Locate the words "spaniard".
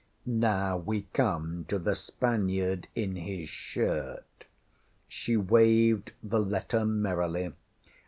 1.93-2.87